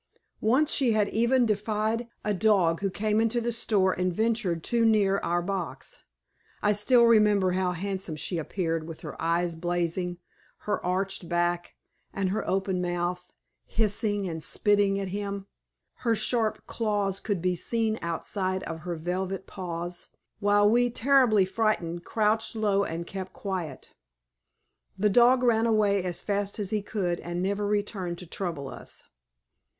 Once 0.41 0.71
she 0.71 0.93
had 0.93 1.07
even 1.09 1.45
defied 1.45 2.07
a 2.25 2.33
dog 2.33 2.79
who 2.81 2.89
came 2.89 3.21
into 3.21 3.39
the 3.39 3.51
store 3.51 3.93
and 3.93 4.11
ventured 4.15 4.63
too 4.63 4.83
near 4.83 5.19
our 5.19 5.43
box. 5.43 5.99
I 6.63 6.71
still 6.73 7.03
remember 7.03 7.51
how 7.51 7.73
handsome 7.73 8.15
she 8.15 8.39
appeared 8.39 8.87
with 8.87 9.01
her 9.01 9.15
eyes 9.21 9.53
blazing, 9.53 10.17
her 10.61 10.83
arched 10.83 11.29
back, 11.29 11.75
and 12.13 12.29
her 12.29 12.43
open 12.49 12.81
mouth, 12.81 13.31
hissing 13.63 14.27
and 14.27 14.43
spitting 14.43 14.99
at 14.99 15.09
him. 15.09 15.45
Her 15.97 16.15
sharp 16.15 16.65
claws 16.65 17.19
could 17.19 17.39
be 17.39 17.55
seen 17.55 17.99
outside 18.01 18.63
of 18.63 18.79
her 18.79 18.95
velvet 18.95 19.45
paws, 19.45 20.09
while 20.39 20.67
we, 20.67 20.89
terribly 20.89 21.45
frightened, 21.45 22.03
crouched 22.03 22.55
low 22.55 22.83
and 22.83 23.05
kept 23.05 23.33
quiet. 23.33 23.93
The 24.97 25.09
dog 25.11 25.43
ran 25.43 25.67
away 25.67 26.03
as 26.03 26.23
fast 26.23 26.57
as 26.57 26.71
he 26.71 26.81
could, 26.81 27.19
and 27.19 27.43
never 27.43 27.67
returned 27.67 28.17
to 28.17 28.25
trouble 28.25 28.67
us. 28.67 29.03